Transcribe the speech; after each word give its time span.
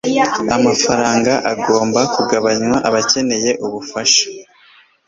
Amafaranga 0.57 1.33
agomba 1.51 1.99
kugabanywa 2.13 2.75
kubakeneye 2.83 3.51
ubufasha 3.65 4.23